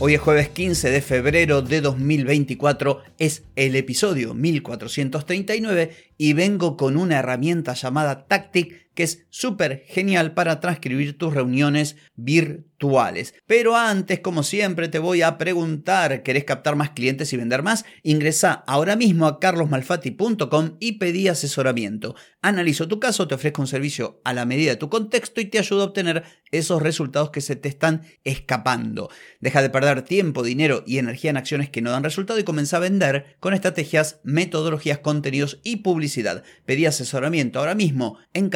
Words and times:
Hoy 0.00 0.14
es 0.14 0.20
jueves 0.20 0.48
15 0.50 0.90
de 0.90 1.00
febrero 1.02 1.60
de 1.60 1.80
2024, 1.80 3.02
es 3.18 3.42
el 3.56 3.74
episodio 3.74 4.32
1439 4.32 5.90
y 6.16 6.34
vengo 6.34 6.76
con 6.76 6.96
una 6.96 7.18
herramienta 7.18 7.74
llamada 7.74 8.28
Tactic 8.28 8.87
que 8.98 9.04
es 9.04 9.28
súper 9.30 9.84
genial 9.86 10.34
para 10.34 10.58
transcribir 10.58 11.16
tus 11.16 11.32
reuniones 11.32 11.94
virtuales. 12.16 13.32
Pero 13.46 13.76
antes, 13.76 14.18
como 14.18 14.42
siempre, 14.42 14.88
te 14.88 14.98
voy 14.98 15.22
a 15.22 15.38
preguntar, 15.38 16.24
¿querés 16.24 16.42
captar 16.42 16.74
más 16.74 16.90
clientes 16.90 17.32
y 17.32 17.36
vender 17.36 17.62
más? 17.62 17.84
Ingresa 18.02 18.64
ahora 18.66 18.96
mismo 18.96 19.26
a 19.26 19.38
carlosmalfati.com 19.38 20.78
y 20.80 20.98
pedí 20.98 21.28
asesoramiento. 21.28 22.16
Analizo 22.42 22.88
tu 22.88 22.98
caso, 22.98 23.28
te 23.28 23.36
ofrezco 23.36 23.62
un 23.62 23.68
servicio 23.68 24.20
a 24.24 24.32
la 24.32 24.44
medida 24.44 24.72
de 24.72 24.76
tu 24.76 24.88
contexto 24.88 25.40
y 25.40 25.44
te 25.44 25.60
ayudo 25.60 25.82
a 25.82 25.86
obtener 25.86 26.24
esos 26.50 26.82
resultados 26.82 27.30
que 27.30 27.40
se 27.40 27.54
te 27.54 27.68
están 27.68 28.02
escapando. 28.24 29.10
Deja 29.40 29.62
de 29.62 29.70
perder 29.70 30.02
tiempo, 30.02 30.42
dinero 30.42 30.82
y 30.86 30.98
energía 30.98 31.30
en 31.30 31.36
acciones 31.36 31.70
que 31.70 31.82
no 31.82 31.92
dan 31.92 32.02
resultado 32.02 32.40
y 32.40 32.44
comienza 32.44 32.78
a 32.78 32.80
vender 32.80 33.36
con 33.38 33.54
estrategias, 33.54 34.18
metodologías, 34.24 34.98
contenidos 34.98 35.60
y 35.62 35.76
publicidad. 35.76 36.42
Pedí 36.64 36.86
asesoramiento 36.86 37.60
ahora 37.60 37.76
mismo 37.76 38.18
en 38.34 38.50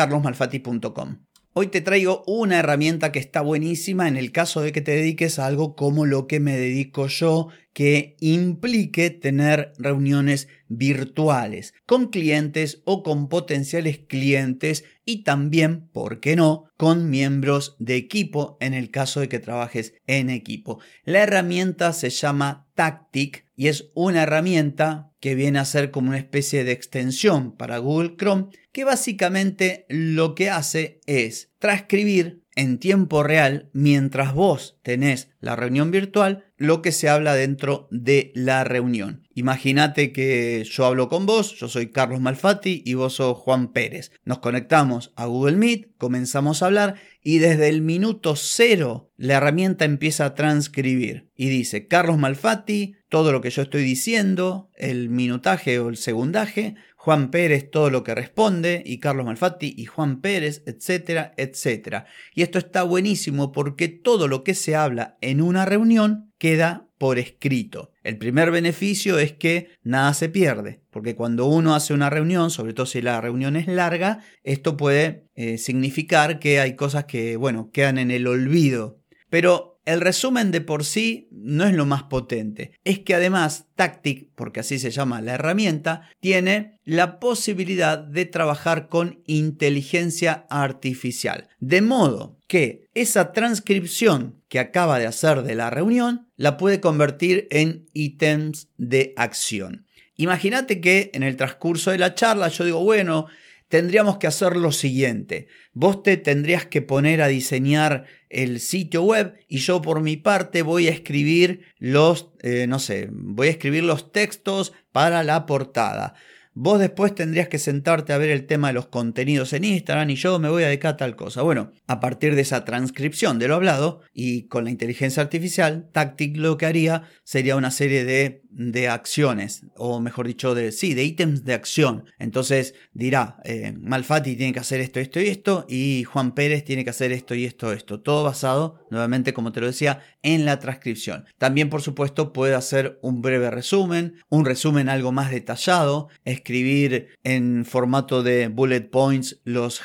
Hoy 1.54 1.66
te 1.66 1.82
traigo 1.82 2.24
una 2.26 2.60
herramienta 2.60 3.12
que 3.12 3.18
está 3.18 3.42
buenísima 3.42 4.08
en 4.08 4.16
el 4.16 4.32
caso 4.32 4.62
de 4.62 4.72
que 4.72 4.80
te 4.80 4.92
dediques 4.92 5.38
a 5.38 5.44
algo 5.44 5.76
como 5.76 6.06
lo 6.06 6.26
que 6.26 6.40
me 6.40 6.56
dedico 6.56 7.08
yo, 7.08 7.48
que 7.74 8.16
implique 8.20 9.10
tener 9.10 9.74
reuniones 9.76 10.48
virtuales 10.68 11.74
con 11.84 12.08
clientes 12.08 12.80
o 12.86 13.02
con 13.02 13.28
potenciales 13.28 13.98
clientes 13.98 14.84
y 15.04 15.24
también, 15.24 15.88
¿por 15.88 16.20
qué 16.20 16.36
no?, 16.36 16.64
con 16.78 17.10
miembros 17.10 17.76
de 17.78 17.96
equipo 17.96 18.56
en 18.60 18.72
el 18.72 18.90
caso 18.90 19.20
de 19.20 19.28
que 19.28 19.38
trabajes 19.38 19.92
en 20.06 20.30
equipo. 20.30 20.80
La 21.04 21.22
herramienta 21.22 21.92
se 21.92 22.08
llama 22.08 22.66
Tactic 22.74 23.46
y 23.62 23.68
es 23.68 23.92
una 23.94 24.24
herramienta 24.24 25.12
que 25.20 25.36
viene 25.36 25.60
a 25.60 25.64
ser 25.64 25.92
como 25.92 26.08
una 26.08 26.18
especie 26.18 26.64
de 26.64 26.72
extensión 26.72 27.56
para 27.56 27.78
Google 27.78 28.16
Chrome 28.16 28.48
que 28.72 28.82
básicamente 28.82 29.86
lo 29.88 30.34
que 30.34 30.50
hace 30.50 30.98
es 31.06 31.52
transcribir 31.60 32.42
en 32.56 32.78
tiempo 32.78 33.22
real 33.22 33.70
mientras 33.72 34.34
vos 34.34 34.80
tenés 34.82 35.30
la 35.38 35.54
reunión 35.54 35.92
virtual 35.92 36.44
lo 36.56 36.82
que 36.82 36.90
se 36.90 37.08
habla 37.08 37.34
dentro 37.34 37.86
de 37.92 38.32
la 38.34 38.64
reunión. 38.64 39.28
Imagínate 39.34 40.12
que 40.12 40.64
yo 40.68 40.84
hablo 40.84 41.08
con 41.08 41.24
vos, 41.24 41.54
yo 41.54 41.68
soy 41.68 41.90
Carlos 41.90 42.20
Malfatti 42.20 42.82
y 42.84 42.94
vos 42.94 43.14
sos 43.14 43.38
Juan 43.38 43.72
Pérez. 43.72 44.10
Nos 44.24 44.40
conectamos 44.40 45.12
a 45.16 45.26
Google 45.26 45.56
Meet, 45.56 45.96
comenzamos 45.98 46.62
a 46.62 46.66
hablar 46.66 46.96
y 47.22 47.38
desde 47.38 47.68
el 47.68 47.80
minuto 47.80 48.36
cero 48.36 49.10
la 49.16 49.34
herramienta 49.34 49.84
empieza 49.84 50.26
a 50.26 50.34
transcribir 50.34 51.30
y 51.34 51.48
dice 51.48 51.86
Carlos 51.86 52.18
Malfatti, 52.18 52.96
todo 53.12 53.30
lo 53.30 53.42
que 53.42 53.50
yo 53.50 53.60
estoy 53.60 53.82
diciendo, 53.82 54.70
el 54.74 55.10
minutaje 55.10 55.78
o 55.78 55.90
el 55.90 55.98
segundaje, 55.98 56.76
Juan 56.96 57.30
Pérez 57.30 57.70
todo 57.70 57.90
lo 57.90 58.04
que 58.04 58.14
responde 58.14 58.82
y 58.86 59.00
Carlos 59.00 59.26
Malfatti 59.26 59.74
y 59.76 59.84
Juan 59.84 60.22
Pérez, 60.22 60.62
etcétera, 60.64 61.34
etcétera. 61.36 62.06
Y 62.34 62.40
esto 62.40 62.58
está 62.58 62.84
buenísimo 62.84 63.52
porque 63.52 63.88
todo 63.88 64.28
lo 64.28 64.42
que 64.42 64.54
se 64.54 64.76
habla 64.76 65.18
en 65.20 65.42
una 65.42 65.66
reunión 65.66 66.32
queda 66.38 66.88
por 66.96 67.18
escrito. 67.18 67.90
El 68.02 68.16
primer 68.16 68.50
beneficio 68.50 69.18
es 69.18 69.32
que 69.32 69.68
nada 69.82 70.14
se 70.14 70.30
pierde, 70.30 70.80
porque 70.90 71.14
cuando 71.14 71.44
uno 71.44 71.74
hace 71.74 71.92
una 71.92 72.08
reunión, 72.08 72.50
sobre 72.50 72.72
todo 72.72 72.86
si 72.86 73.02
la 73.02 73.20
reunión 73.20 73.56
es 73.56 73.66
larga, 73.66 74.24
esto 74.42 74.78
puede 74.78 75.26
eh, 75.34 75.58
significar 75.58 76.38
que 76.38 76.60
hay 76.60 76.76
cosas 76.76 77.04
que, 77.04 77.36
bueno, 77.36 77.68
quedan 77.74 77.98
en 77.98 78.10
el 78.10 78.26
olvido. 78.26 79.02
Pero 79.28 79.71
el 79.84 80.00
resumen 80.00 80.50
de 80.50 80.60
por 80.60 80.84
sí 80.84 81.28
no 81.30 81.64
es 81.64 81.74
lo 81.74 81.86
más 81.86 82.04
potente. 82.04 82.72
Es 82.84 83.00
que 83.00 83.14
además 83.14 83.66
Tactic, 83.74 84.28
porque 84.34 84.60
así 84.60 84.78
se 84.78 84.90
llama 84.90 85.20
la 85.20 85.34
herramienta, 85.34 86.08
tiene 86.20 86.78
la 86.84 87.18
posibilidad 87.18 87.98
de 87.98 88.24
trabajar 88.26 88.88
con 88.88 89.22
inteligencia 89.26 90.46
artificial. 90.50 91.48
De 91.58 91.80
modo 91.80 92.38
que 92.46 92.86
esa 92.94 93.32
transcripción 93.32 94.42
que 94.48 94.58
acaba 94.58 94.98
de 94.98 95.06
hacer 95.06 95.42
de 95.42 95.54
la 95.54 95.70
reunión 95.70 96.28
la 96.36 96.56
puede 96.56 96.80
convertir 96.80 97.48
en 97.50 97.86
ítems 97.92 98.68
de 98.76 99.14
acción. 99.16 99.86
Imagínate 100.16 100.80
que 100.80 101.10
en 101.14 101.22
el 101.22 101.36
transcurso 101.36 101.90
de 101.90 101.98
la 101.98 102.14
charla 102.14 102.48
yo 102.48 102.64
digo, 102.64 102.84
bueno, 102.84 103.26
tendríamos 103.72 104.18
que 104.18 104.26
hacer 104.26 104.54
lo 104.54 104.70
siguiente. 104.70 105.48
Vos 105.72 106.02
te 106.02 106.18
tendrías 106.18 106.66
que 106.66 106.82
poner 106.82 107.22
a 107.22 107.28
diseñar 107.28 108.04
el 108.28 108.60
sitio 108.60 109.02
web 109.02 109.32
y 109.48 109.60
yo 109.60 109.80
por 109.80 110.02
mi 110.02 110.18
parte 110.18 110.60
voy 110.60 110.88
a 110.88 110.90
escribir 110.90 111.62
los, 111.78 112.32
eh, 112.42 112.66
no 112.66 112.78
sé, 112.78 113.08
voy 113.10 113.46
a 113.46 113.52
escribir 113.52 113.84
los 113.84 114.12
textos 114.12 114.74
para 114.92 115.22
la 115.22 115.46
portada. 115.46 116.12
Vos 116.52 116.80
después 116.80 117.14
tendrías 117.14 117.48
que 117.48 117.58
sentarte 117.58 118.12
a 118.12 118.18
ver 118.18 118.28
el 118.28 118.44
tema 118.44 118.68
de 118.68 118.74
los 118.74 118.88
contenidos 118.88 119.54
en 119.54 119.64
Instagram 119.64 120.10
y 120.10 120.16
yo 120.16 120.38
me 120.38 120.50
voy 120.50 120.64
a 120.64 120.66
dedicar 120.66 120.92
a 120.92 120.96
tal 120.98 121.16
cosa. 121.16 121.40
Bueno, 121.40 121.72
a 121.86 121.98
partir 121.98 122.34
de 122.34 122.42
esa 122.42 122.66
transcripción 122.66 123.38
de 123.38 123.48
lo 123.48 123.54
hablado 123.54 124.02
y 124.12 124.48
con 124.48 124.64
la 124.64 124.70
inteligencia 124.70 125.22
artificial, 125.22 125.88
Tactic 125.92 126.36
lo 126.36 126.58
que 126.58 126.66
haría 126.66 127.04
sería 127.24 127.56
una 127.56 127.70
serie 127.70 128.04
de, 128.04 128.41
de 128.52 128.88
acciones, 128.88 129.64
o 129.76 130.00
mejor 130.00 130.26
dicho, 130.26 130.54
de 130.54 130.72
sí, 130.72 130.94
de 130.94 131.04
ítems 131.04 131.44
de 131.44 131.54
acción. 131.54 132.04
Entonces 132.18 132.74
dirá, 132.92 133.38
eh, 133.44 133.74
Malfatti 133.80 134.36
tiene 134.36 134.52
que 134.52 134.60
hacer 134.60 134.80
esto, 134.80 135.00
esto 135.00 135.20
y 135.20 135.28
esto, 135.28 135.66
y 135.68 136.04
Juan 136.04 136.34
Pérez 136.34 136.64
tiene 136.64 136.84
que 136.84 136.90
hacer 136.90 137.12
esto 137.12 137.34
y 137.34 137.44
esto, 137.44 137.72
esto. 137.72 138.00
Todo 138.00 138.24
basado, 138.24 138.86
nuevamente, 138.90 139.32
como 139.32 139.52
te 139.52 139.60
lo 139.60 139.66
decía, 139.66 140.00
en 140.22 140.44
la 140.44 140.58
transcripción. 140.58 141.24
También, 141.38 141.70
por 141.70 141.82
supuesto, 141.82 142.32
puede 142.32 142.54
hacer 142.54 142.98
un 143.02 143.22
breve 143.22 143.50
resumen, 143.50 144.14
un 144.28 144.44
resumen 144.44 144.88
algo 144.88 145.12
más 145.12 145.30
detallado, 145.30 146.08
escribir 146.24 147.08
en 147.24 147.64
formato 147.64 148.22
de 148.22 148.48
bullet 148.48 148.82
points 148.82 149.40
los 149.44 149.80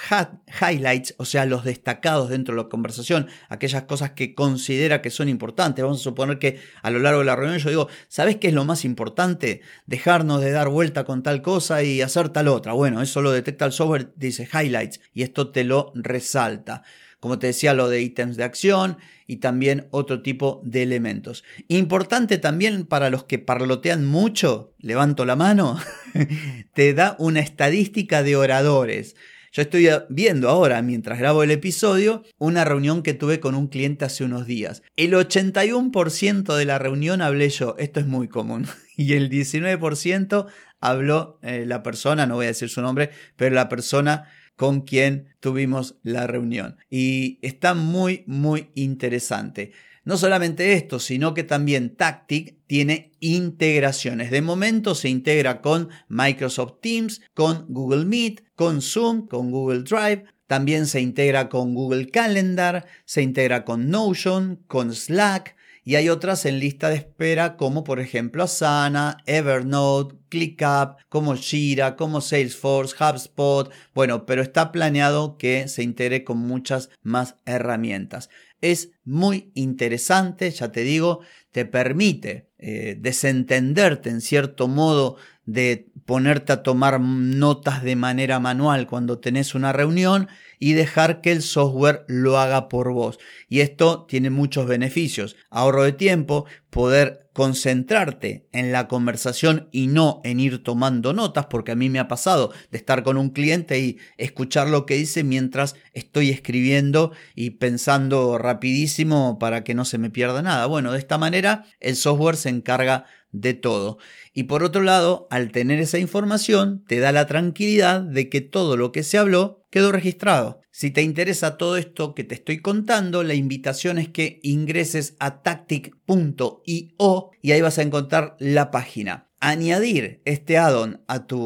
highlights, 0.62 1.16
o 1.18 1.26
sea, 1.26 1.46
los 1.46 1.64
destacados 1.64 2.30
dentro 2.30 2.56
de 2.56 2.64
la 2.64 2.70
conversación, 2.70 3.28
aquellas 3.50 3.84
cosas 3.84 4.12
que 4.12 4.36
considera 4.36 5.02
que 5.02 5.10
son 5.10 5.30
importantes. 5.30 5.84
Vamos 5.84 6.02
a 6.02 6.04
suponer 6.04 6.40
que 6.40 6.60
a 6.82 6.92
lo 6.92 7.00
largo 7.00 7.20
de 7.20 7.26
la 7.26 7.36
reunión 7.36 7.60
yo 7.60 7.70
digo, 7.70 7.88
¿sabes 8.08 8.38
qué 8.38 8.50
es 8.50 8.54
lo 8.58 8.66
más 8.66 8.84
importante? 8.84 9.62
Dejarnos 9.86 10.42
de 10.42 10.52
dar 10.52 10.68
vuelta 10.68 11.06
con 11.06 11.24
tal 11.24 11.42
cosa 11.42 11.84
y 11.84 12.02
hacer 12.02 12.30
tal 12.30 12.50
otra. 12.50 12.74
Bueno, 12.74 13.02
eso 13.02 13.22
lo 13.22 13.32
detecta 13.32 13.66
el 13.66 13.72
software, 13.72 14.12
dice 14.18 14.50
highlights 14.52 15.00
y 15.14 15.24
esto 15.24 15.52
te 15.52 15.64
lo 15.64 15.94
resalta. 15.96 16.84
Como 17.20 17.40
te 17.40 17.48
decía, 17.48 17.74
lo 17.74 17.90
de 17.90 18.02
ítems 18.02 18.36
de 18.36 18.44
acción 18.44 18.98
y 19.26 19.38
también 19.38 19.88
otro 19.92 20.22
tipo 20.22 20.62
de 20.64 20.84
elementos. 20.84 21.44
Importante 21.68 22.38
también 22.38 22.86
para 22.86 23.10
los 23.10 23.24
que 23.24 23.40
parlotean 23.40 24.06
mucho, 24.06 24.74
levanto 24.80 25.26
la 25.26 25.36
mano, 25.36 25.80
te 26.74 26.94
da 26.94 27.16
una 27.20 27.40
estadística 27.40 28.24
de 28.24 28.36
oradores. 28.36 29.16
Yo 29.58 29.64
estoy 29.64 29.90
viendo 30.10 30.50
ahora, 30.50 30.84
mientras 30.84 31.18
grabo 31.18 31.42
el 31.42 31.50
episodio, 31.50 32.22
una 32.38 32.64
reunión 32.64 33.02
que 33.02 33.16
tuve 33.16 33.40
con 33.40 33.56
un 33.56 33.70
cliente 33.70 34.06
hace 34.06 34.24
unos 34.24 34.46
días. 34.46 34.84
El 34.96 35.14
81% 35.14 36.56
de 36.56 36.66
la 36.66 36.78
reunión 36.78 37.24
hablé 37.24 37.50
yo, 37.50 37.74
esto 37.80 38.00
es 38.00 38.06
muy 38.06 38.28
común, 38.28 38.68
y 38.98 39.14
el 39.14 39.32
19% 39.32 40.46
habló 40.80 41.40
eh, 41.42 41.66
la 41.66 41.82
persona, 41.82 42.28
no 42.28 42.36
voy 42.36 42.46
a 42.46 42.50
decir 42.50 42.70
su 42.70 42.84
nombre, 42.84 43.10
pero 43.36 43.56
la 43.56 43.68
persona 43.68 44.30
con 44.56 44.82
quien 44.82 45.30
tuvimos 45.40 45.96
la 46.04 46.28
reunión. 46.28 46.78
Y 46.92 47.40
está 47.42 47.74
muy, 47.74 48.26
muy 48.28 48.70
interesante. 48.76 49.72
No 50.08 50.16
solamente 50.16 50.72
esto, 50.72 51.00
sino 51.00 51.34
que 51.34 51.44
también 51.44 51.98
Tactic 51.98 52.56
tiene 52.66 53.12
integraciones. 53.20 54.32
De 54.32 54.42
momento 54.42 54.96
se 54.96 55.10
integra 55.10 55.62
con 55.62 55.90
Microsoft 56.08 56.76
Teams, 56.80 57.20
con 57.34 57.66
Google 57.68 58.06
Meet, 58.06 58.46
con 58.56 58.82
Zoom, 58.82 59.28
con 59.28 59.52
Google 59.52 59.84
Drive. 59.84 60.24
También 60.48 60.88
se 60.88 61.02
integra 61.02 61.50
con 61.50 61.74
Google 61.74 62.08
Calendar, 62.08 62.86
se 63.04 63.22
integra 63.22 63.66
con 63.66 63.90
Notion, 63.90 64.64
con 64.68 64.94
Slack, 64.94 65.57
y 65.88 65.96
hay 65.96 66.10
otras 66.10 66.46
en 66.46 66.60
lista 66.60 66.90
de 66.90 66.98
espera 66.98 67.56
como 67.56 67.86
por 67.86 68.02
ejemplo 68.02 68.44
Asana, 68.44 69.20
Evernote, 69.26 70.18
ClickUp, 70.28 70.98
como 71.08 71.34
Jira, 71.38 71.96
como 71.96 72.20
Salesforce, 72.20 72.94
HubSpot, 73.02 73.72
bueno, 73.96 74.26
pero 74.26 74.42
está 74.42 74.74
planeado 74.74 75.38
que 75.38 75.70
se 75.70 75.84
integre 75.84 76.26
con 76.26 76.40
muchas 76.40 76.90
más 77.04 77.36
herramientas. 77.46 78.30
Es 78.60 78.90
muy 79.06 79.50
interesante, 79.54 80.52
ya 80.52 80.74
te 80.74 80.82
digo, 80.82 81.22
te 81.54 81.64
permite 81.64 82.50
eh, 82.58 82.98
desentenderte 83.00 84.10
en 84.10 84.20
cierto 84.20 84.68
modo 84.68 85.16
de 85.46 85.88
ponerte 86.06 86.52
a 86.52 86.64
tomar 86.64 87.00
notas 87.00 87.82
de 87.82 87.96
manera 87.96 88.40
manual 88.40 88.88
cuando 88.88 89.20
tenés 89.20 89.56
una 89.56 89.72
reunión 89.72 90.28
y 90.60 90.74
dejar 90.74 91.22
que 91.22 91.32
el 91.32 91.42
software 91.42 92.04
lo 92.08 92.40
haga 92.40 92.70
por 92.70 92.92
vos. 92.92 93.20
Y 93.48 93.62
esto 93.62 94.06
tiene 94.08 94.30
muchos 94.30 94.68
beneficios. 94.68 95.36
Ahorro 95.50 95.84
de 95.84 95.94
tiempo, 95.94 96.46
poder 96.70 97.28
concentrarte 97.34 98.48
en 98.52 98.72
la 98.72 98.88
conversación 98.88 99.70
y 99.72 99.86
no 99.86 100.22
en 100.24 100.40
ir 100.40 100.64
tomando 100.64 101.14
notas, 101.14 101.46
porque 101.46 101.72
a 101.72 101.76
mí 101.76 101.88
me 101.88 102.00
ha 102.00 102.08
pasado 102.08 102.52
de 102.72 102.80
estar 102.80 103.04
con 103.04 103.16
un 103.16 103.30
cliente 103.30 103.80
y 103.80 104.00
escuchar 104.18 104.68
lo 104.70 104.88
que 104.88 104.96
dice 104.96 105.24
mientras 105.24 105.76
estoy 105.94 106.32
escribiendo 106.32 107.12
y 107.36 107.52
pensando 107.52 108.40
rapidísimo 108.40 109.38
para 109.38 109.64
que 109.64 109.76
no 109.76 109.86
se 109.86 110.00
me 110.00 110.10
pierda 110.10 110.42
nada. 110.42 110.66
Bueno, 110.66 110.92
de 110.92 110.98
esta 110.98 111.20
manera 111.20 111.66
el 111.80 111.96
software 111.96 112.38
se 112.38 112.50
encarga 112.50 113.06
de 113.32 113.54
todo. 113.54 113.98
Y 114.34 114.44
por 114.44 114.64
otro 114.64 114.82
lado, 114.82 115.28
al 115.30 115.52
tener 115.52 115.80
esa 115.80 116.00
información, 116.00 116.84
te 116.88 117.00
da 117.00 117.12
la 117.12 117.28
tranquilidad 117.28 118.02
de 118.02 118.30
que 118.30 118.42
todo 118.42 118.78
lo 118.78 118.92
que 118.92 119.04
se 119.04 119.18
habló 119.18 119.67
quedó 119.70 119.92
registrado. 119.92 120.62
Si 120.72 120.92
te 120.92 121.02
interesa 121.02 121.58
todo 121.58 121.78
esto 121.78 122.14
que 122.14 122.24
te 122.24 122.36
estoy 122.36 122.60
contando, 122.60 123.24
la 123.24 123.34
invitación 123.34 123.98
es 123.98 124.10
que 124.10 124.40
ingreses 124.44 125.16
a 125.20 125.42
tactic.io 125.42 127.32
y 127.42 127.52
ahí 127.52 127.62
vas 127.62 127.78
a 127.78 127.84
encontrar 127.84 128.36
la 128.40 128.72
página. 128.72 129.30
Añadir 129.40 130.22
este 130.26 130.58
add-on 130.58 131.04
a 131.08 131.28
tu 131.28 131.38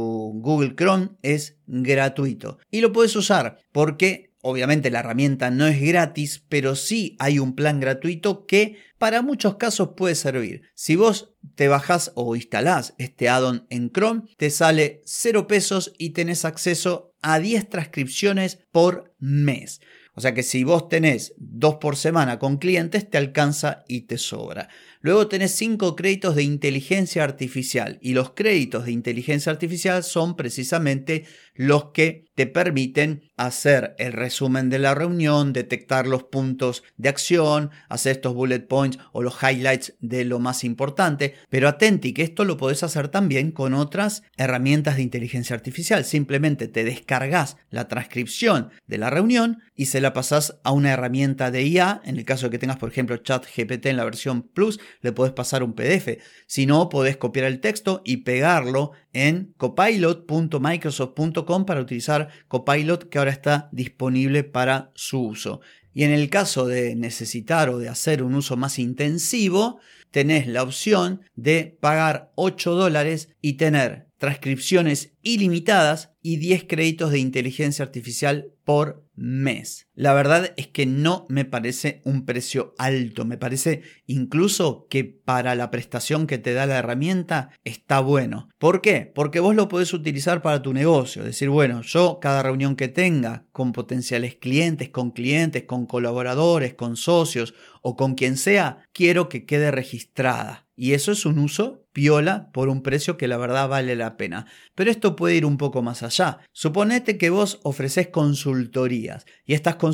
Google 0.42 0.76
Chrome 0.76 1.10
es 1.22 1.58
gratuito 1.68 2.58
y 2.70 2.80
lo 2.80 2.94
puedes 2.94 3.16
usar 3.16 3.58
porque 3.74 4.32
Obviamente 4.44 4.90
la 4.90 5.00
herramienta 5.00 5.52
no 5.52 5.68
es 5.68 5.80
gratis, 5.80 6.44
pero 6.50 6.76
sí 6.76 7.16
hay 7.20 7.38
un 7.38 7.54
plan 7.54 7.80
gratuito 7.80 8.48
que 8.48 8.78
para 8.98 9.22
muchos 9.22 9.58
casos 9.58 9.90
puede 9.96 10.16
servir. 10.16 10.64
Si 10.74 10.96
vos 10.96 11.36
te 11.56 11.68
bajás 11.68 12.12
o 12.16 12.36
instalás 12.36 12.96
este 12.98 13.30
add-on 13.30 13.68
en 13.70 13.92
Chrome, 13.92 14.24
te 14.38 14.50
sale 14.50 15.02
0 15.06 15.48
pesos 15.48 15.94
y 15.98 16.12
tenés 16.12 16.44
acceso 16.44 17.11
a 17.22 17.40
10 17.40 17.70
transcripciones 17.70 18.60
por 18.72 19.14
mes. 19.20 19.82
O 20.14 20.22
sea 20.22 20.34
que 20.34 20.44
si 20.44 20.64
vos 20.64 20.90
tenés 20.90 21.34
dos 21.38 21.76
por 21.76 21.96
semana 21.96 22.38
con 22.38 22.58
clientes, 22.58 23.10
te 23.10 23.18
alcanza 23.18 23.84
y 23.88 24.02
te 24.02 24.18
sobra. 24.18 24.70
Luego 25.02 25.28
tenés 25.28 25.52
5 25.56 25.96
créditos 25.96 26.36
de 26.36 26.44
inteligencia 26.44 27.24
artificial 27.24 27.98
y 28.02 28.14
los 28.14 28.32
créditos 28.32 28.86
de 28.86 28.92
inteligencia 28.92 29.52
artificial 29.52 30.04
son 30.04 30.36
precisamente 30.36 31.26
los 31.56 31.86
que 31.92 32.26
te 32.36 32.48
permiten 32.48 33.24
hacer 33.36 33.94
el 33.98 34.14
resumen 34.14 34.70
de 34.70 34.80
la 34.80 34.96
reunión, 34.96 35.54
detectar 35.54 36.08
los 36.08 36.24
puntos 36.24 36.84
de 36.98 37.10
acción, 37.10 37.72
hacer 37.90 38.14
estos 38.14 38.34
bullet 38.34 38.62
points 38.62 39.00
o 39.12 39.22
los 39.22 39.36
highlights 39.42 39.96
de 40.00 40.24
lo 40.24 40.40
más 40.40 40.64
importante. 40.64 41.36
Pero 41.50 41.68
atenti 41.68 42.14
que 42.14 42.24
esto 42.24 42.46
lo 42.46 42.58
podés 42.58 42.84
hacer 42.84 43.10
también 43.10 43.52
con 43.52 43.74
otras 43.74 44.24
herramientas 44.38 44.96
de 44.96 45.02
inteligencia 45.02 45.56
artificial. 45.56 46.06
Simplemente 46.06 46.68
te 46.68 46.84
descargas 46.84 47.58
la 47.70 47.88
transcripción 47.88 48.70
de 48.88 48.98
la 48.98 49.10
reunión 49.10 49.60
y 49.76 49.88
se 49.88 50.02
la 50.02 50.14
pasás 50.14 50.60
a 50.64 50.72
una 50.72 50.92
herramienta 50.92 51.52
de 51.52 51.64
IA. 51.64 52.02
En 52.06 52.18
el 52.18 52.26
caso 52.26 52.46
de 52.48 52.52
que 52.52 52.60
tengas, 52.60 52.78
por 52.78 52.90
ejemplo, 52.90 53.18
ChatGPT 53.18 53.88
en 53.88 53.98
la 53.98 54.06
versión 54.06 54.44
Plus, 54.44 54.80
le 55.02 55.12
podés 55.12 55.34
pasar 55.34 55.64
un 55.64 55.74
PDF. 55.74 56.20
Si 56.48 56.66
no, 56.66 56.90
podés 56.90 57.18
copiar 57.18 57.46
el 57.46 57.60
texto 57.60 58.02
y 58.04 58.18
pegarlo 58.18 58.92
en 59.14 59.54
copilot.microsoft.com 59.58 61.66
para 61.66 61.82
utilizar 61.82 62.30
Copilot 62.48 63.10
que 63.10 63.18
ahora 63.18 63.32
está 63.32 63.70
disponible 63.72 64.44
para 64.44 64.92
su 64.96 65.22
uso. 65.22 65.62
Y 65.94 66.04
en 66.04 66.12
el 66.12 66.30
caso 66.30 66.68
de 66.68 66.96
necesitar 66.96 67.70
o 67.70 67.78
de 67.78 67.90
hacer 67.90 68.24
un 68.24 68.36
uso 68.36 68.56
más 68.56 68.80
intensivo, 68.80 69.80
tenés 70.10 70.48
la 70.48 70.64
opción 70.64 71.22
de 71.36 71.78
pagar 71.80 72.32
8 72.36 72.76
dólares 72.76 73.30
y 73.42 73.54
tener 73.54 74.08
transcripciones 74.18 75.14
ilimitadas 75.22 76.12
y 76.22 76.38
10 76.38 76.66
créditos 76.66 77.12
de 77.12 77.20
inteligencia 77.20 77.84
artificial 77.84 78.54
por 78.64 79.04
mes. 79.16 79.88
La 80.02 80.16
verdad 80.16 80.52
es 80.58 80.66
que 80.66 80.88
no 80.88 81.28
me 81.30 81.46
parece 81.46 82.02
un 82.06 82.26
precio 82.26 82.74
alto, 82.80 83.24
me 83.24 83.38
parece 83.38 83.84
incluso 84.08 84.88
que 84.90 85.04
para 85.04 85.54
la 85.54 85.70
prestación 85.70 86.26
que 86.26 86.40
te 86.40 86.54
da 86.56 86.66
la 86.66 86.80
herramienta 86.80 87.52
está 87.66 88.00
bueno. 88.00 88.50
¿Por 88.58 88.82
qué? 88.82 89.12
Porque 89.14 89.40
vos 89.40 89.54
lo 89.54 89.68
podés 89.68 89.94
utilizar 89.94 90.42
para 90.42 90.64
tu 90.64 90.74
negocio, 90.74 91.24
decir, 91.24 91.50
bueno, 91.50 91.84
yo 91.84 92.18
cada 92.20 92.42
reunión 92.42 92.76
que 92.76 92.88
tenga 92.88 93.46
con 93.52 93.74
potenciales 93.74 94.34
clientes, 94.34 94.90
con 94.90 95.12
clientes, 95.12 95.66
con 95.66 95.86
colaboradores, 95.86 96.74
con 96.74 96.98
socios 96.98 97.54
o 97.84 97.96
con 97.96 98.16
quien 98.16 98.38
sea, 98.38 98.88
quiero 98.94 99.30
que 99.30 99.46
quede 99.46 99.70
registrada. 99.70 100.66
Y 100.76 100.94
eso 100.94 101.12
es 101.12 101.28
un 101.28 101.38
uso 101.38 101.86
piola 101.94 102.50
por 102.54 102.70
un 102.70 102.82
precio 102.82 103.18
que 103.18 103.28
la 103.28 103.38
verdad 103.38 103.68
vale 103.68 103.96
la 103.96 104.18
pena. 104.18 104.46
Pero 104.76 104.90
esto 104.90 105.16
puede 105.16 105.36
ir 105.36 105.46
un 105.46 105.58
poco 105.58 105.82
más 105.82 106.04
allá. 106.04 106.40
Suponete 106.52 107.18
que 107.18 107.30
vos 107.30 107.60
ofreces 107.64 108.08
consultorías 108.08 109.26
y 109.46 109.54
estas 109.54 109.76
consultorías 109.76 109.91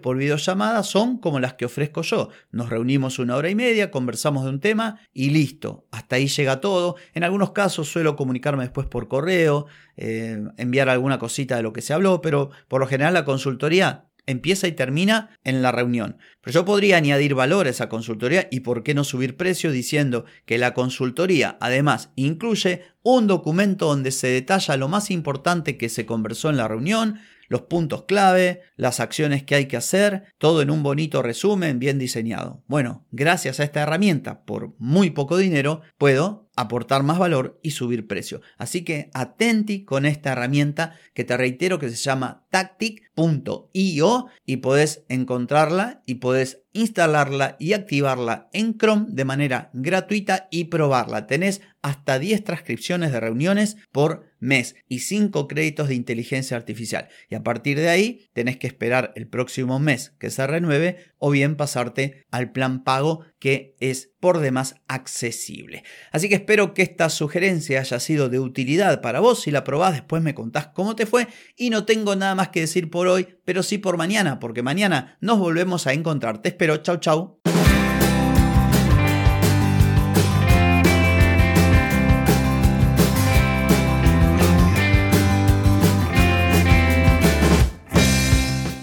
por 0.00 0.16
videollamada 0.16 0.82
son 0.82 1.18
como 1.18 1.40
las 1.40 1.54
que 1.54 1.64
ofrezco 1.64 2.02
yo. 2.02 2.28
Nos 2.50 2.68
reunimos 2.70 3.18
una 3.18 3.36
hora 3.36 3.50
y 3.50 3.54
media, 3.54 3.90
conversamos 3.90 4.44
de 4.44 4.50
un 4.50 4.60
tema 4.60 5.00
y 5.12 5.30
listo. 5.30 5.86
Hasta 5.90 6.16
ahí 6.16 6.28
llega 6.28 6.60
todo. 6.60 6.96
En 7.14 7.24
algunos 7.24 7.52
casos 7.52 7.88
suelo 7.88 8.16
comunicarme 8.16 8.64
después 8.64 8.86
por 8.86 9.08
correo, 9.08 9.66
eh, 9.96 10.42
enviar 10.56 10.88
alguna 10.88 11.18
cosita 11.18 11.56
de 11.56 11.62
lo 11.62 11.72
que 11.72 11.82
se 11.82 11.92
habló, 11.92 12.20
pero 12.20 12.50
por 12.68 12.80
lo 12.80 12.86
general 12.86 13.14
la 13.14 13.24
consultoría 13.24 14.06
empieza 14.26 14.68
y 14.68 14.72
termina 14.72 15.30
en 15.44 15.62
la 15.62 15.72
reunión. 15.72 16.18
Pero 16.40 16.54
yo 16.54 16.64
podría 16.64 16.96
añadir 16.96 17.34
valor 17.34 17.66
a 17.66 17.70
esa 17.70 17.88
consultoría 17.88 18.48
y 18.50 18.60
por 18.60 18.82
qué 18.82 18.94
no 18.94 19.04
subir 19.04 19.36
precio 19.36 19.70
diciendo 19.72 20.24
que 20.46 20.58
la 20.58 20.74
consultoría 20.74 21.56
además 21.60 22.10
incluye 22.14 22.82
un 23.02 23.26
documento 23.26 23.86
donde 23.86 24.12
se 24.12 24.28
detalla 24.28 24.76
lo 24.76 24.88
más 24.88 25.10
importante 25.10 25.76
que 25.76 25.88
se 25.88 26.06
conversó 26.06 26.50
en 26.50 26.56
la 26.56 26.68
reunión, 26.68 27.18
los 27.52 27.62
puntos 27.62 28.04
clave, 28.04 28.62
las 28.76 28.98
acciones 28.98 29.42
que 29.42 29.54
hay 29.54 29.66
que 29.66 29.76
hacer, 29.76 30.24
todo 30.38 30.62
en 30.62 30.70
un 30.70 30.82
bonito 30.82 31.20
resumen 31.20 31.78
bien 31.78 31.98
diseñado. 31.98 32.64
Bueno, 32.66 33.06
gracias 33.10 33.60
a 33.60 33.64
esta 33.64 33.82
herramienta, 33.82 34.42
por 34.46 34.74
muy 34.78 35.10
poco 35.10 35.36
dinero, 35.36 35.82
puedo 35.98 36.48
aportar 36.56 37.02
más 37.02 37.18
valor 37.18 37.58
y 37.62 37.70
subir 37.70 38.06
precio. 38.06 38.40
Así 38.58 38.82
que 38.82 39.10
atenti 39.14 39.84
con 39.84 40.06
esta 40.06 40.32
herramienta 40.32 40.96
que 41.14 41.24
te 41.24 41.36
reitero 41.36 41.78
que 41.78 41.90
se 41.90 41.96
llama 41.96 42.46
tactic.io 42.50 44.26
y 44.44 44.56
puedes 44.58 45.04
encontrarla 45.08 46.02
y 46.06 46.16
puedes 46.16 46.62
instalarla 46.72 47.56
y 47.58 47.74
activarla 47.74 48.48
en 48.52 48.76
Chrome 48.78 49.06
de 49.08 49.24
manera 49.24 49.70
gratuita 49.72 50.48
y 50.50 50.64
probarla. 50.64 51.26
Tenés 51.26 51.60
hasta 51.82 52.18
10 52.18 52.44
transcripciones 52.44 53.12
de 53.12 53.20
reuniones 53.20 53.76
por 53.90 54.30
mes 54.38 54.76
y 54.88 55.00
5 55.00 55.48
créditos 55.48 55.88
de 55.88 55.94
inteligencia 55.94 56.56
artificial. 56.56 57.08
Y 57.28 57.34
a 57.34 57.42
partir 57.42 57.78
de 57.78 57.88
ahí 57.88 58.28
tenés 58.32 58.56
que 58.56 58.66
esperar 58.66 59.12
el 59.16 59.26
próximo 59.26 59.78
mes 59.78 60.14
que 60.18 60.30
se 60.30 60.46
renueve 60.46 60.96
o 61.18 61.30
bien 61.30 61.56
pasarte 61.56 62.24
al 62.30 62.52
plan 62.52 62.84
pago 62.84 63.24
que 63.38 63.74
es 63.80 64.11
por 64.22 64.38
demás 64.38 64.76
accesible. 64.86 65.82
Así 66.12 66.28
que 66.28 66.36
espero 66.36 66.74
que 66.74 66.82
esta 66.82 67.10
sugerencia 67.10 67.80
haya 67.80 67.98
sido 67.98 68.28
de 68.28 68.38
utilidad 68.38 69.00
para 69.00 69.18
vos. 69.18 69.42
Si 69.42 69.50
la 69.50 69.64
probás, 69.64 69.94
después 69.94 70.22
me 70.22 70.32
contás 70.32 70.68
cómo 70.68 70.94
te 70.94 71.06
fue. 71.06 71.26
Y 71.56 71.70
no 71.70 71.84
tengo 71.84 72.14
nada 72.14 72.36
más 72.36 72.50
que 72.50 72.60
decir 72.60 72.88
por 72.88 73.08
hoy, 73.08 73.26
pero 73.44 73.64
sí 73.64 73.78
por 73.78 73.96
mañana, 73.96 74.38
porque 74.38 74.62
mañana 74.62 75.18
nos 75.20 75.40
volvemos 75.40 75.88
a 75.88 75.92
encontrar. 75.92 76.40
Te 76.40 76.50
espero. 76.50 76.76
Chau, 76.76 76.98
chau. 76.98 77.40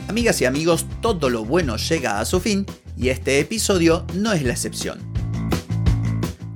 Amigas 0.09 0.41
y 0.41 0.45
amigos, 0.45 0.85
todo 0.99 1.29
lo 1.29 1.45
bueno 1.45 1.77
llega 1.77 2.19
a 2.19 2.25
su 2.25 2.41
fin 2.41 2.65
y 2.97 3.07
este 3.07 3.39
episodio 3.39 4.05
no 4.15 4.33
es 4.33 4.43
la 4.43 4.51
excepción. 4.51 5.08